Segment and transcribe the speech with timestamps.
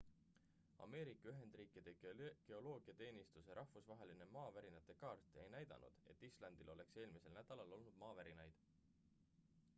[0.85, 1.93] ameerika ühendriikide
[2.47, 8.67] geoloogiateenistuse rahvusvaheline maavärinate kaart ei näidanud et islandil oleks eelmisel nädalal olnud maavärinaid